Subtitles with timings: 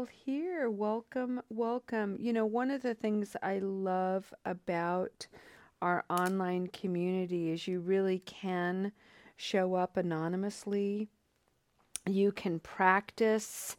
[0.00, 0.70] all here.
[0.70, 2.16] Welcome, welcome.
[2.18, 5.26] You know, one of the things I love about
[5.82, 8.92] our online community is you really can
[9.36, 11.08] show up anonymously.
[12.08, 13.76] You can practice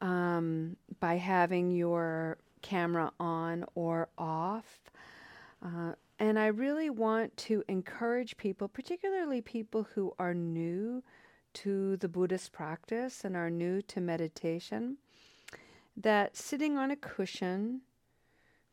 [0.00, 4.80] um, by having your camera on or off.
[5.62, 11.02] Uh, and I really want to encourage people, particularly people who are new
[11.52, 14.96] to the Buddhist practice and are new to meditation,
[15.96, 17.82] that sitting on a cushion,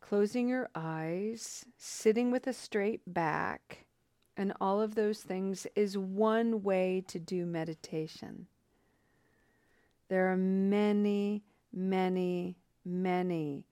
[0.01, 3.85] closing your eyes, sitting with a straight back,
[4.37, 8.47] and all of those things is one way to do meditation.
[10.07, 11.43] There are many,
[11.73, 13.65] many, many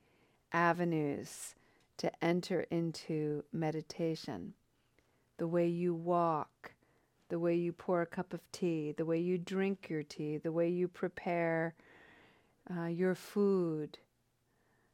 [0.52, 1.55] avenues
[1.98, 4.54] to enter into meditation.
[5.38, 6.73] The way you walk,
[7.29, 10.52] the way you pour a cup of tea, the way you drink your tea, the
[10.52, 11.76] way you prepare
[12.76, 13.99] uh, your food,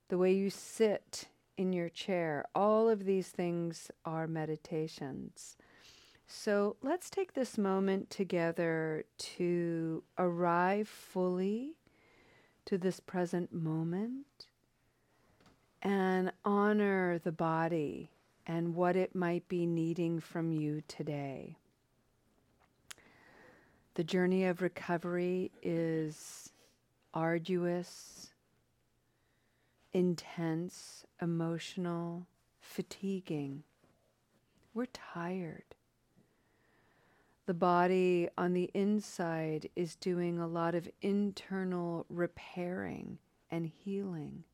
[0.09, 2.46] the way you sit in your chair.
[2.55, 5.55] All of these things are meditations.
[6.27, 9.05] So let's take this moment together
[9.38, 11.76] to arrive fully
[12.66, 14.48] to this present moment
[15.82, 18.10] and honor the body
[18.48, 21.57] and what it might be needing from you today.
[23.96, 26.52] The journey of recovery is
[27.14, 28.34] arduous,
[29.94, 32.28] intense, emotional,
[32.60, 33.64] fatiguing.
[34.74, 35.76] We're tired.
[37.46, 43.20] The body on the inside is doing a lot of internal repairing
[43.52, 44.46] and healing.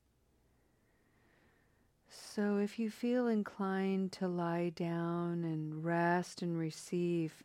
[2.10, 7.44] So, if you feel inclined to lie down and rest and receive,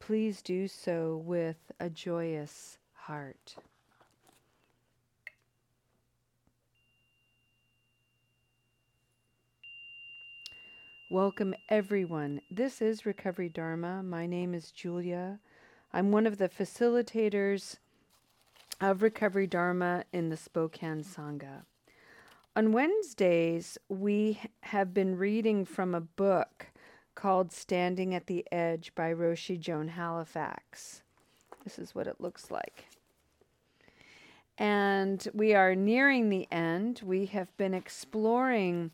[0.00, 3.54] please do so with a joyous heart.
[11.12, 12.40] Welcome, everyone.
[12.50, 14.02] This is Recovery Dharma.
[14.02, 15.40] My name is Julia.
[15.92, 17.76] I'm one of the facilitators
[18.80, 21.64] of Recovery Dharma in the Spokane Sangha.
[22.56, 26.68] On Wednesdays, we have been reading from a book
[27.14, 31.02] called Standing at the Edge by Roshi Joan Halifax.
[31.62, 32.86] This is what it looks like.
[34.56, 37.02] And we are nearing the end.
[37.04, 38.92] We have been exploring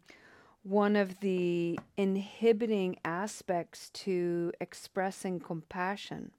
[0.63, 6.31] one of the inhibiting aspects to expressing compassion,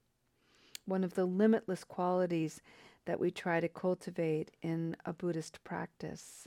[0.84, 2.60] one of the limitless qualities
[3.06, 6.46] that we try to cultivate in a Buddhist practice,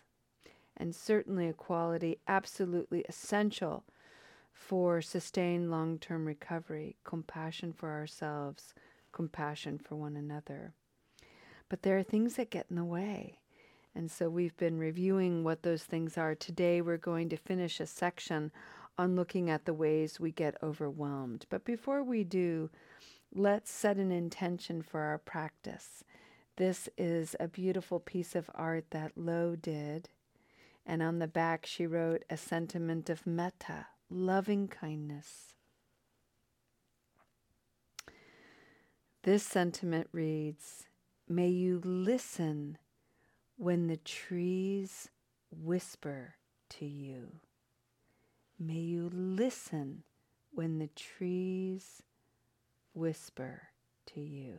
[0.78, 3.84] and certainly a quality absolutely essential
[4.54, 8.74] for sustained long term recovery, compassion for ourselves,
[9.12, 10.74] compassion for one another.
[11.70, 13.40] But there are things that get in the way.
[13.96, 16.36] And so we've been reviewing what those things are.
[16.36, 18.52] Today we're going to finish a section
[18.98, 21.46] on looking at the ways we get overwhelmed.
[21.50, 22.70] But before we do,
[23.34, 26.04] let's set an intention for our practice.
[26.56, 30.10] This is a beautiful piece of art that Lo did.
[30.86, 35.54] And on the back, she wrote a sentiment of metta, loving kindness.
[39.24, 40.88] This sentiment reads
[41.30, 42.78] May you listen
[43.64, 45.08] when the trees
[45.50, 46.36] whisper
[46.68, 47.32] to you.
[48.60, 50.04] May you listen
[50.52, 52.04] when the trees
[52.94, 53.70] whisper
[54.08, 54.58] to you.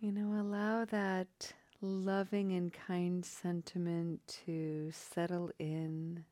[0.00, 1.52] You know, allow that
[1.82, 6.24] loving and kind sentiment to settle in.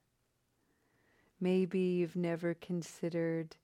[1.44, 3.56] Maybe you've never considered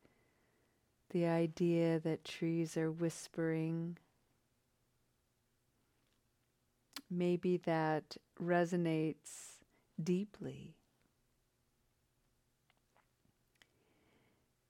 [1.13, 3.97] the idea that trees are whispering.
[7.11, 9.61] Maybe that resonates
[10.05, 10.75] deeply.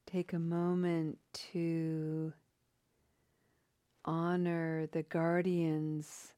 [0.06, 1.18] Take a moment
[1.50, 2.32] to
[4.04, 6.32] honor the guardians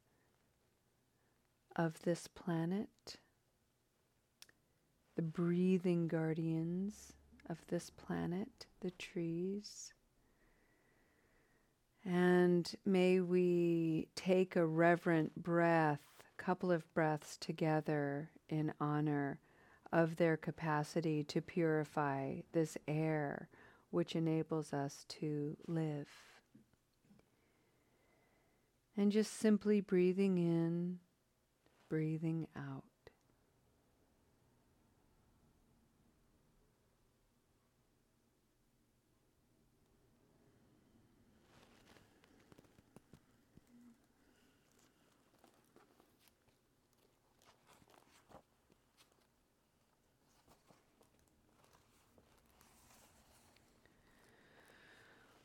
[1.77, 3.19] of this planet,
[5.17, 7.13] the breathing guardians
[7.49, 9.93] of this planet, the trees.
[12.05, 19.39] And may we take a reverent breath, a couple of breaths together in honor
[19.93, 23.49] of their capacity to purify this air
[23.91, 26.09] which enables us to live.
[28.97, 30.99] And just simply breathing in,
[31.89, 32.85] breathing out.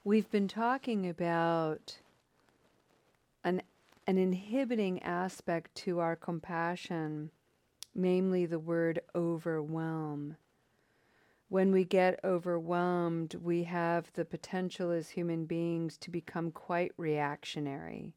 [0.08, 1.98] We've been talking about
[3.44, 3.62] an,
[4.08, 7.30] an inhibiting aspect to our compassion,
[7.94, 10.38] namely the word overwhelm.
[11.50, 18.14] When we get overwhelmed, we have the potential as human beings to become quite reactionary.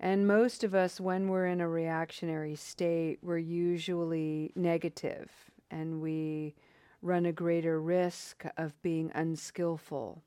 [0.00, 5.30] And most of us, when we're in a reactionary state, we're usually negative
[5.70, 6.56] and we
[7.02, 10.24] run a greater risk of being unskillful.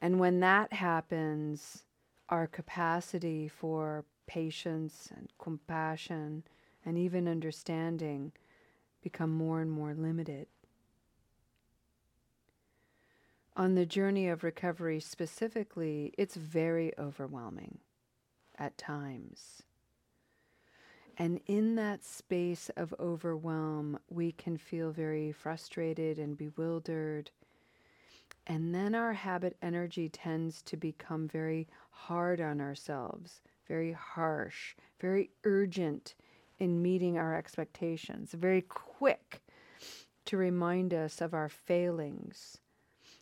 [0.00, 1.84] And when that happens,
[2.28, 6.44] our capacity for patience and compassion
[6.84, 8.32] and even understanding
[9.02, 10.46] become more and more limited.
[13.56, 17.78] On the journey of recovery specifically, it's very overwhelming
[18.56, 19.62] at times.
[21.18, 27.30] And in that space of overwhelm, we can feel very frustrated and bewildered.
[28.50, 35.30] And then our habit energy tends to become very hard on ourselves, very harsh, very
[35.44, 36.16] urgent
[36.58, 39.40] in meeting our expectations, very quick
[40.24, 42.58] to remind us of our failings.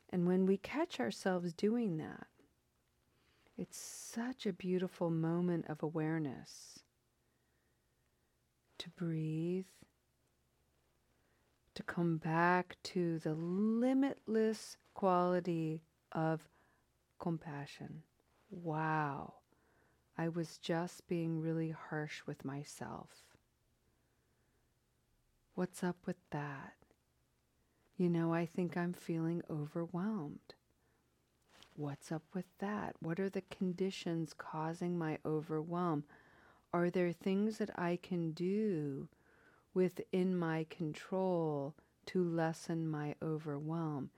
[0.08, 2.26] And when we catch ourselves doing that,
[3.58, 6.78] it's such a beautiful moment of awareness
[8.78, 9.66] to breathe,
[11.74, 15.80] to come back to the limitless quality
[16.10, 16.48] of
[17.20, 18.02] compassion.
[18.50, 19.34] Wow,
[20.18, 23.08] I was just being really harsh with myself.
[25.54, 26.72] What's up with that?
[27.96, 30.56] You know, I think I'm feeling overwhelmed.
[31.76, 32.96] What's up with that?
[32.98, 36.02] What are the conditions causing my overwhelm?
[36.72, 39.06] Are there things that I can do
[39.74, 44.10] within my control to lessen my overwhelm?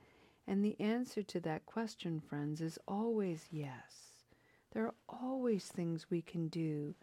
[0.50, 4.25] And the answer to that question, friends, is always yes.
[4.73, 6.97] There are always things we can do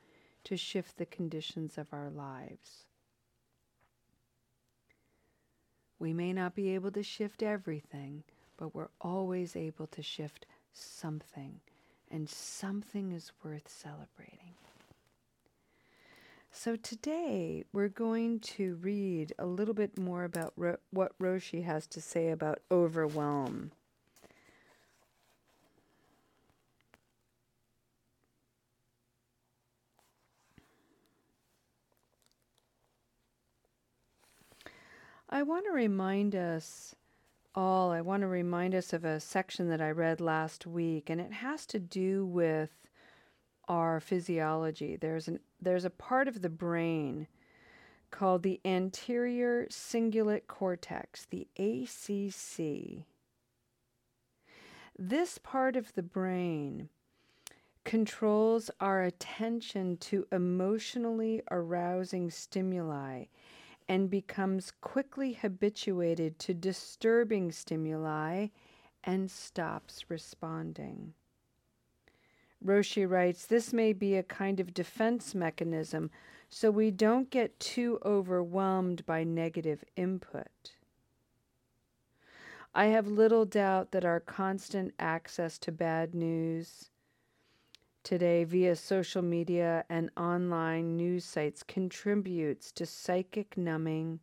[0.43, 2.83] to shift the conditions of our lives.
[5.97, 8.25] We may not be able to shift everything,
[8.57, 11.61] but we're always able to shift something,
[12.11, 14.46] and something is worth celebrating.
[16.59, 21.85] So today we're going to read a little bit more about Ro- what Roshi has
[21.85, 23.71] to say about overwhelm.
[35.29, 36.95] I want to remind us
[37.53, 41.21] all, I want to remind us of a section that I read last week, and
[41.21, 42.86] it has to do with
[43.67, 44.95] our physiology.
[44.95, 47.27] There's an there's a part of the brain
[48.11, 53.05] called the anterior cingulate cortex, the ACC.
[54.97, 56.89] This part of the brain
[57.83, 63.25] controls our attention to emotionally arousing stimuli
[63.87, 68.47] and becomes quickly habituated to disturbing stimuli
[69.03, 71.13] and stops responding.
[72.63, 76.11] Roshi writes, this may be a kind of defense mechanism
[76.49, 80.73] so we don't get too overwhelmed by negative input.
[82.73, 86.89] I have little doubt that our constant access to bad news
[88.03, 94.19] today via social media and online news sites contributes to psychic numbing,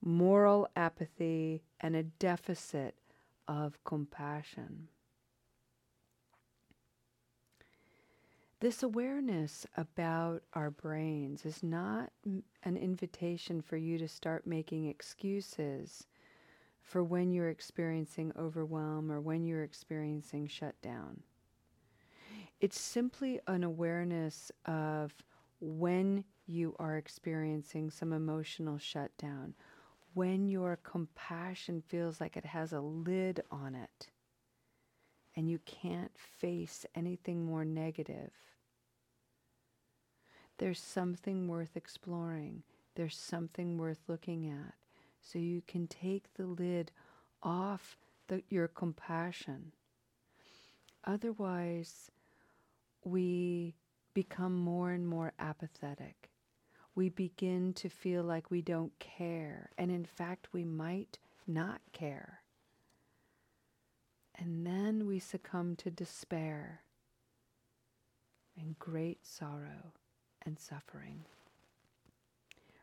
[0.00, 2.94] moral apathy, and a deficit
[3.48, 4.88] of compassion.
[8.60, 16.06] This awareness about our brains is not an invitation for you to start making excuses
[16.82, 21.22] for when you're experiencing overwhelm or when you're experiencing shutdown.
[22.58, 25.14] It's simply an awareness of
[25.60, 29.54] when you are experiencing some emotional shutdown,
[30.14, 34.08] when your compassion feels like it has a lid on it
[35.36, 38.30] and you can't face anything more negative.
[40.58, 42.62] There's something worth exploring.
[42.94, 44.74] There's something worth looking at.
[45.20, 46.92] So you can take the lid
[47.42, 49.72] off the, your compassion.
[51.04, 52.10] Otherwise,
[53.04, 53.74] we
[54.14, 56.30] become more and more apathetic.
[56.94, 59.70] We begin to feel like we don't care.
[59.76, 62.40] And in fact, we might not care.
[64.38, 66.82] And then we succumb to despair
[68.58, 69.92] and great sorrow
[70.44, 71.24] and suffering.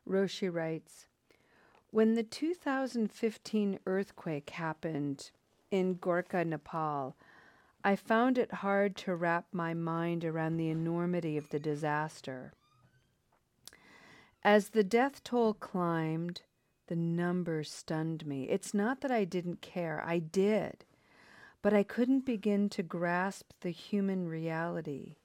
[0.08, 1.08] Roshi writes
[1.92, 5.32] When the 2015 earthquake happened
[5.72, 7.16] in Gorkha, Nepal,
[7.84, 12.54] I found it hard to wrap my mind around the enormity of the disaster.
[14.44, 16.42] As the death toll climbed,
[16.88, 18.50] the numbers stunned me.
[18.50, 20.86] It's not that I didn't care, I did,
[21.63, 25.15] but I couldn't begin to grasp the human reality.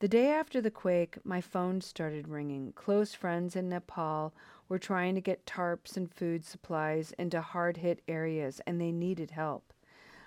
[0.00, 2.72] The day after the quake, my phone started ringing.
[2.72, 4.34] Close friends in Nepal
[4.68, 9.30] were trying to get tarps and food supplies into hard hit areas, and they needed
[9.30, 9.72] help.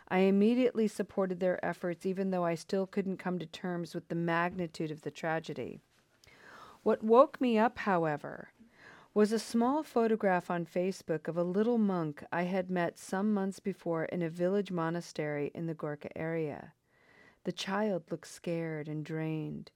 [0.08, 4.16] I immediately supported their efforts, even though I still couldn't come to terms with the
[4.16, 5.82] magnitude of the tragedy.
[6.84, 8.52] What woke me up, however,
[9.18, 13.60] was a small photograph on Facebook of a little monk I had met some months
[13.60, 16.74] before in a village monastery in the Gorkha area.
[17.44, 19.72] The child looked scared and drained.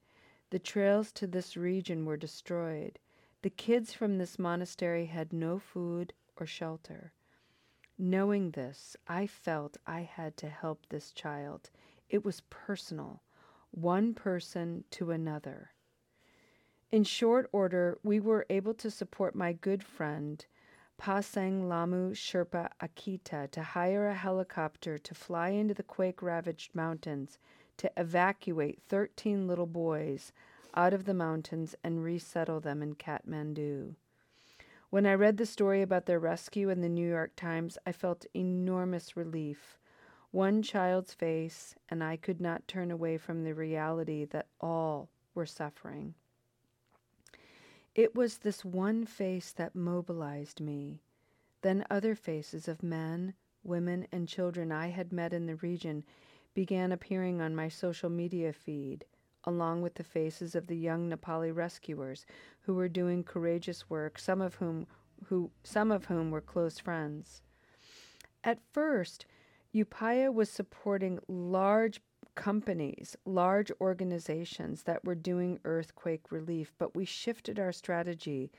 [0.51, 2.99] The trails to this region were destroyed.
[3.41, 7.11] The kids from this monastery had no food or shelter.
[7.97, 11.71] Knowing this, I felt I had to help this child.
[12.11, 13.23] It was personal,
[13.71, 15.71] one person to another.
[16.91, 20.45] In short order, we were able to support my good friend,
[20.99, 27.39] Pasang Lhamu Sherpa Akita, to hire a helicopter to fly into the quake ravaged mountains
[27.77, 30.33] to evacuate 13 little boys
[30.73, 33.95] out of the mountains and resettle them in Kathmandu.
[34.89, 38.25] When I read the story about their rescue in the New York Times, I felt
[38.35, 39.77] enormous relief.
[40.31, 45.45] One child's face, and I could not turn away from the reality that all were
[45.45, 46.15] suffering.
[47.93, 51.01] It was this one face that mobilized me.
[51.61, 53.33] Then other faces of men,
[53.63, 56.03] women, and children I had met in the region
[56.53, 59.05] began appearing on my social media feed
[59.43, 62.25] along with the faces of the young Nepali rescuers
[62.61, 64.87] who were doing courageous work, some of whom
[65.25, 67.41] who some of whom were close friends.
[68.43, 69.25] At first,
[69.73, 72.01] Upaya was supporting large
[72.35, 78.51] companies, large organizations that were doing earthquake relief, but we shifted our strategy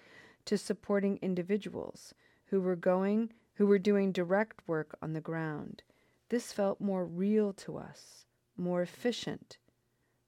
[0.44, 2.14] to supporting individuals
[2.46, 5.82] who were going who were doing direct work on the ground.
[6.30, 8.24] This felt more real to us,
[8.56, 9.58] more efficient,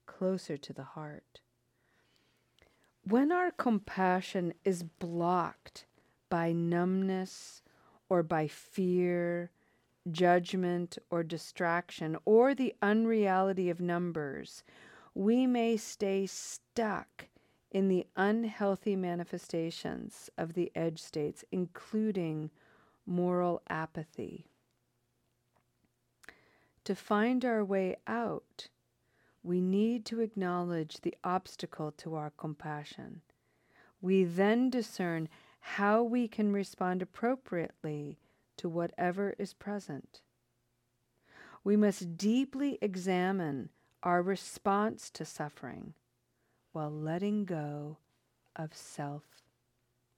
[0.05, 1.41] closer to the heart.
[3.03, 5.85] When our compassion is blocked
[6.29, 7.61] by numbness
[8.09, 9.51] or by fear,
[10.11, 14.63] judgment, or distraction, or the unreality of numbers,
[15.13, 17.27] we may stay stuck
[17.71, 22.49] in the unhealthy manifestations of the edge states, including
[23.05, 24.45] moral apathy.
[26.85, 28.69] To find our way out,
[29.43, 33.21] we need to acknowledge the obstacle to our compassion.
[34.01, 38.19] We then discern how we can respond appropriately
[38.57, 40.21] to whatever is present.
[41.63, 43.69] We must deeply examine
[44.03, 45.93] our response to suffering
[46.71, 47.97] while letting go
[48.55, 49.23] of self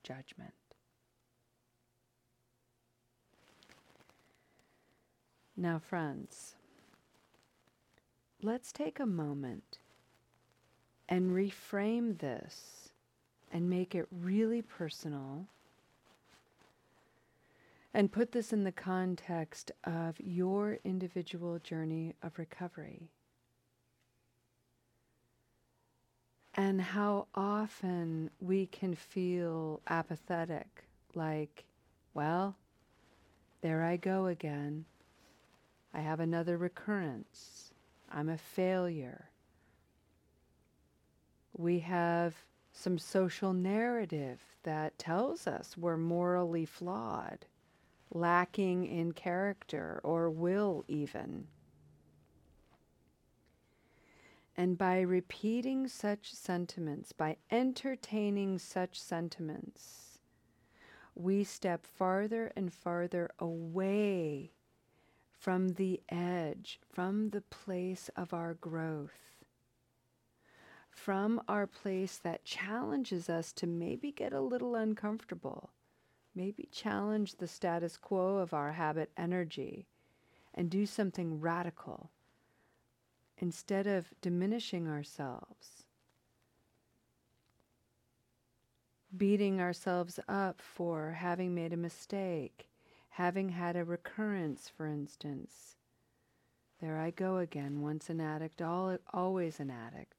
[0.03, 0.53] judgment.
[5.56, 6.56] Now, friends,
[8.44, 9.79] let's take a moment
[11.10, 12.89] and reframe this
[13.51, 15.48] and make it really personal
[17.97, 23.09] and put this in the context of your individual journey of recovery.
[26.53, 30.85] And how often we can feel apathetic,
[31.15, 31.65] like,
[32.13, 32.55] well,
[33.61, 34.85] there I go again.
[35.91, 37.73] I have another recurrence.
[38.11, 39.31] I'm a failure.
[41.57, 42.35] We have
[42.71, 47.47] some social narrative that tells us we're morally flawed,
[48.11, 51.47] lacking in character or will, even.
[54.55, 60.17] And by repeating such sentiments, by entertaining such sentiments,
[61.13, 64.51] we step farther and farther away
[65.31, 69.45] from the edge, from the place of our growth,
[70.89, 75.69] from our place that challenges us to maybe get a little uncomfortable,
[76.38, 79.88] maybe challenge the status quo of our habit energy
[80.53, 82.12] and do something radical
[83.38, 85.84] instead of diminishing ourselves.
[89.15, 92.70] Beating ourselves up for having made a mistake
[93.17, 95.75] having had a recurrence, for instance.
[96.79, 100.16] There I go again, once an addict, always an addict.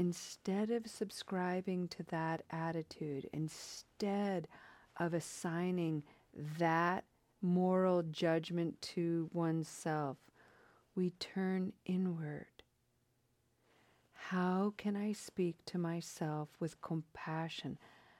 [0.00, 4.48] Instead of subscribing to that attitude, instead
[4.98, 6.02] of assigning
[6.58, 7.04] that
[7.42, 10.16] moral judgment to oneself,
[10.94, 12.46] we turn inward.
[14.14, 17.76] How can I speak to myself with compassion?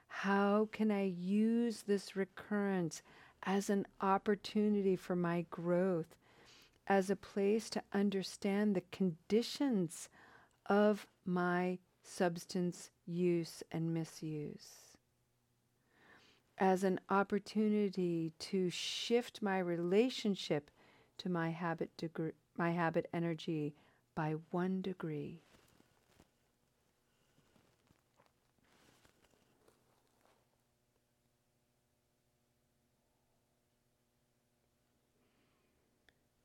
[0.07, 3.01] How can I use this recurrence
[3.45, 6.15] as an opportunity for my growth,
[6.87, 10.11] as a place to understand the conditions
[10.67, 14.97] of my substance use and misuse?
[16.59, 20.71] As an opportunity to shift my relationship
[21.19, 21.91] to my habit
[22.59, 23.75] my habit energy
[24.15, 25.41] by one degree.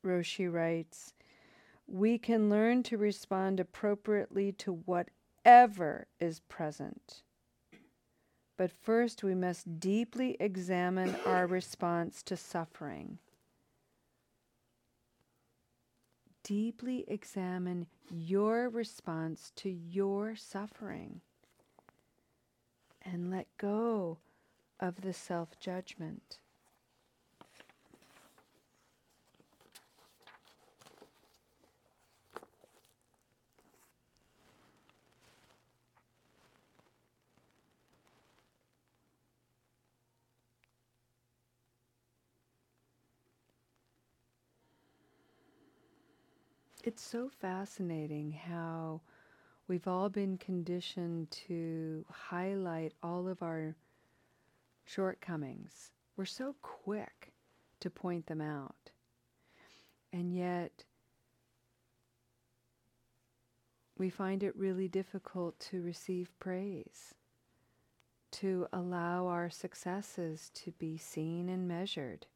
[0.04, 1.12] Roshi writes,
[1.86, 7.22] we can learn to respond appropriately to whatever is present.
[8.56, 13.18] But first, we must deeply examine our response to suffering.
[16.42, 21.20] Deeply examine your response to your suffering
[23.02, 24.18] and let go
[24.80, 26.38] of the self judgment.
[46.86, 49.00] It's so fascinating how
[49.66, 53.74] we've all been conditioned to highlight all of our
[54.84, 55.90] shortcomings.
[56.16, 57.32] We're so quick
[57.80, 58.90] to point them out.
[60.12, 60.84] And yet,
[63.98, 67.16] we find it really difficult to receive praise,
[68.30, 72.26] to allow our successes to be seen and measured.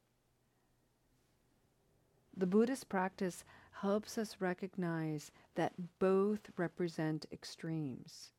[2.37, 8.33] The Buddhist practice helps us recognize that both represent extremes.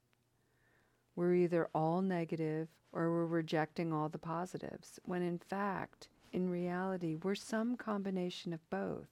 [1.16, 7.16] We're either all negative or we're rejecting all the positives, when in fact, in reality,
[7.16, 9.08] we're some combination of both.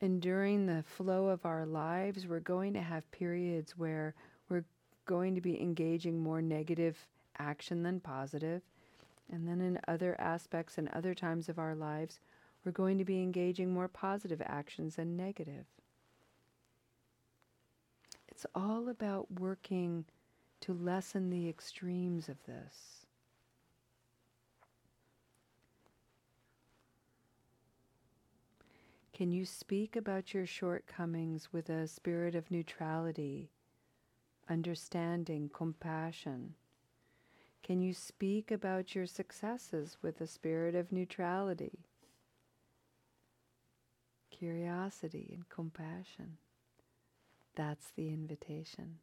[0.00, 4.14] And during the flow of our lives, we're going to have periods where
[4.48, 4.64] we're
[5.06, 6.96] going to be engaging more negative
[7.38, 8.62] action than positive.
[9.30, 12.20] And then in other aspects and other times of our lives,
[12.64, 15.66] we're going to be engaging more positive actions than negative.
[18.28, 20.04] It's all about working
[20.60, 23.06] to lessen the extremes of this.
[29.12, 33.50] Can you speak about your shortcomings with a spirit of neutrality,
[34.48, 36.54] understanding, compassion?
[37.64, 41.80] Can you speak about your successes with a spirit of neutrality,
[44.38, 46.38] curiosity and compassion.
[47.54, 48.98] That's the invitation.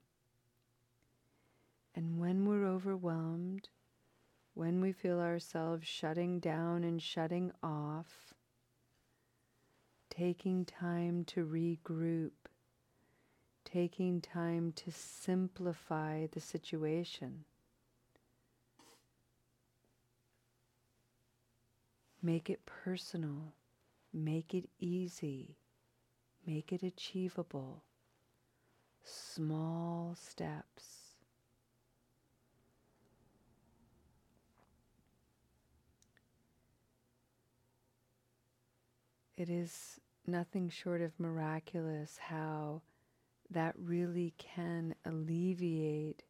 [1.94, 3.70] And when we're overwhelmed,
[4.54, 8.34] when we feel ourselves shutting down and shutting off,
[10.10, 12.32] taking time to regroup,
[13.66, 17.44] taking time to simplify the situation.
[22.22, 23.54] Make it personal.
[24.18, 25.58] Make it easy.
[26.48, 27.84] Make it achievable.
[29.04, 31.16] Small steps.
[39.36, 42.84] It is nothing short of miraculous how
[43.50, 46.24] that really can alleviate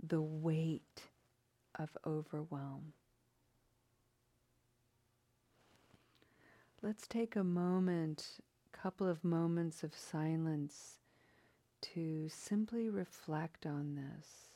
[0.00, 1.08] the weight
[1.76, 2.92] of overwhelm.
[6.82, 8.38] Let's take a moment,
[8.72, 10.98] a couple of moments of silence
[11.82, 14.48] to simply reflect on this.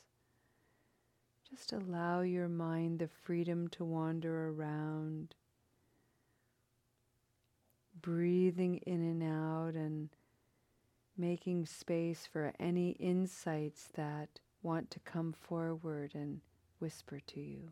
[1.47, 5.35] Just allow your mind the freedom to wander around,
[8.01, 10.09] breathing in and out and
[11.15, 16.41] making space for any insights that want to come forward and
[16.79, 17.71] whisper to you.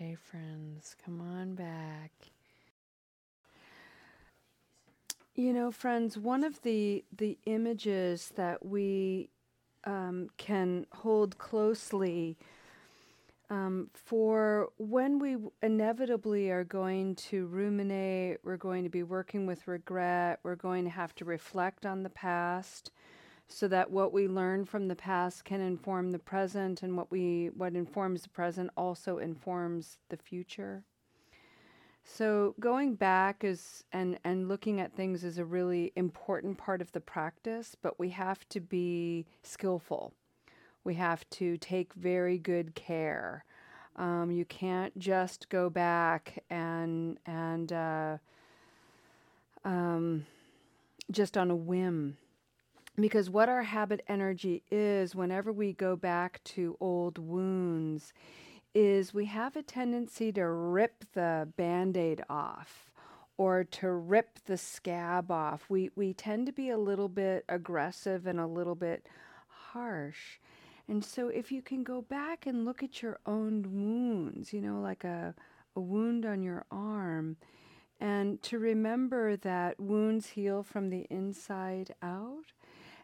[0.00, 2.10] Okay, friends, come on back.
[5.34, 9.28] You know, friends, one of the the images that we
[9.84, 12.38] um, can hold closely
[13.50, 19.68] um, for when we inevitably are going to ruminate, we're going to be working with
[19.68, 22.90] regret, we're going to have to reflect on the past
[23.52, 27.50] so that what we learn from the past can inform the present and what we
[27.56, 30.84] what informs the present also informs the future.
[32.04, 36.92] So going back is and and looking at things is a really important part of
[36.92, 40.12] the practice, but we have to be skillful.
[40.84, 43.44] We have to take very good care.
[43.96, 48.18] Um, you can't just go back and and uh,
[49.64, 50.24] um,
[51.10, 52.16] just on a whim
[53.00, 58.12] because what our habit energy is whenever we go back to old wounds
[58.74, 62.90] is we have a tendency to rip the band-aid off
[63.36, 65.64] or to rip the scab off.
[65.68, 69.06] We we tend to be a little bit aggressive and a little bit
[69.48, 70.38] harsh.
[70.88, 74.80] And so if you can go back and look at your own wounds, you know,
[74.80, 75.34] like a,
[75.76, 77.36] a wound on your arm,
[78.00, 82.52] and to remember that wounds heal from the inside out.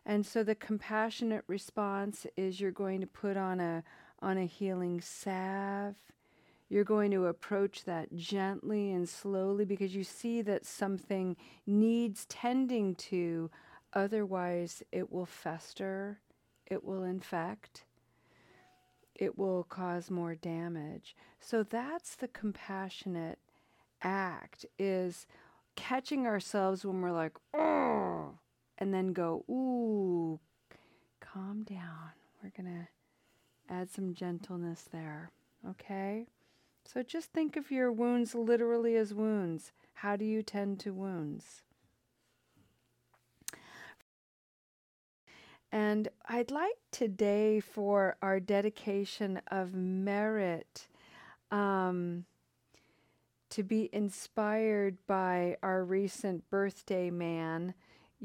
[0.08, 3.82] And so the compassionate response is you're going to put on a
[4.22, 5.96] on a healing salve.
[6.68, 12.94] You're going to approach that gently and slowly because you see that something needs tending
[12.96, 13.50] to,
[13.92, 16.20] otherwise, it will fester,
[16.66, 17.84] it will infect,
[19.14, 21.14] it will cause more damage.
[21.40, 23.38] So that's the compassionate
[24.02, 25.26] act is
[25.76, 28.38] catching ourselves when we're like, oh,
[28.78, 30.38] and then go, ooh,
[31.20, 32.12] calm down.
[32.42, 32.88] We're going to
[33.68, 35.30] Add some gentleness there.
[35.68, 36.26] Okay?
[36.84, 39.72] So just think of your wounds literally as wounds.
[39.94, 41.62] How do you tend to wounds?
[45.72, 50.86] And I'd like today for our dedication of merit
[51.50, 52.24] um,
[53.50, 57.74] to be inspired by our recent birthday man,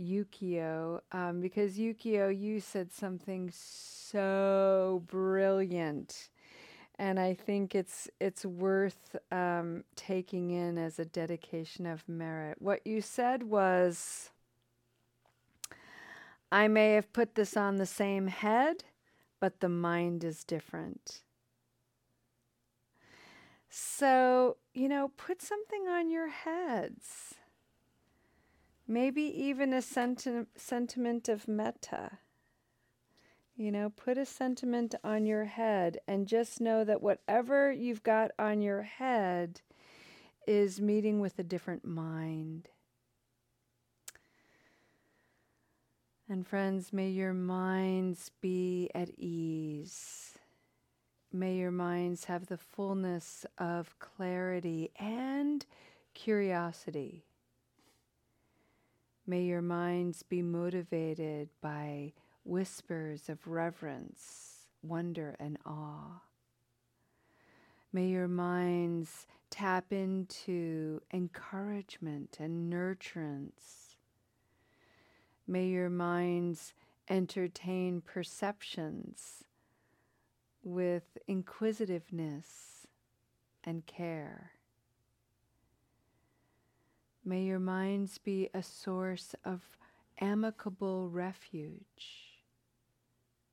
[0.02, 6.30] Yukio, um, because Yukio, you said something so brilliant,
[6.98, 12.62] and I think it's it's worth um, taking in as a dedication of merit.
[12.62, 14.32] What you said was,
[16.52, 18.84] I may have put this on the same head,
[19.40, 21.22] but the mind is different.
[23.70, 27.36] So, you know, put something on your heads
[28.88, 32.20] Maybe even a senti- sentiment of metta.
[33.56, 38.32] You know, put a sentiment on your head and just know that whatever you've got
[38.40, 39.62] on your head
[40.48, 42.70] is meeting with a different mind.
[46.28, 50.40] And friends, may your minds be at ease.
[51.34, 55.66] May your minds have the fullness of clarity and
[56.14, 57.26] curiosity.
[59.28, 66.22] May your minds be motivated by whispers of reverence, wonder, and awe.
[67.94, 73.96] May your minds tap into encouragement and nurturance.
[75.46, 76.74] May your minds
[77.10, 79.44] entertain perceptions
[80.64, 82.88] with inquisitiveness
[83.64, 84.54] and care.
[87.24, 89.62] May your minds be a source of
[90.20, 92.42] amicable refuge.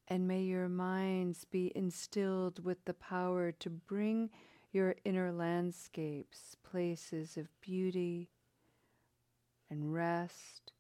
[0.09, 4.31] And may your minds be instilled with the power to bring
[4.73, 8.31] your inner landscapes places of beauty
[9.71, 10.73] and rest,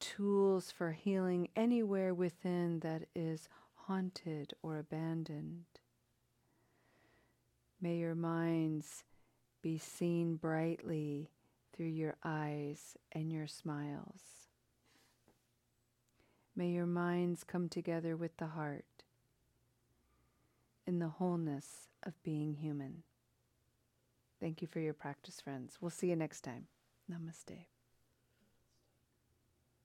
[0.00, 5.64] tools for healing anywhere within that is haunted or abandoned.
[7.78, 9.04] May your minds
[9.60, 11.28] be seen brightly
[11.72, 14.48] through your eyes and your smiles.
[16.54, 18.84] May your minds come together with the heart
[20.86, 23.02] in the wholeness of being human.
[24.40, 25.78] Thank you for your practice, friends.
[25.80, 26.66] We'll see you next time.
[27.10, 27.66] Namaste.